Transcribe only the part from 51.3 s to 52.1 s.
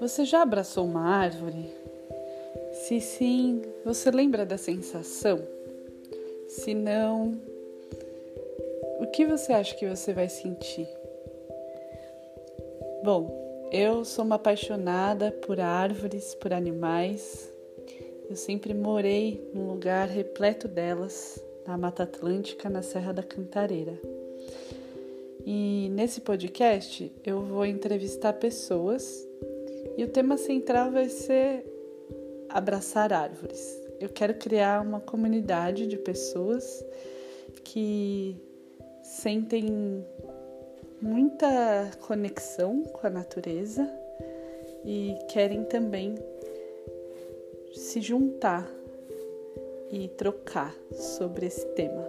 esse tema.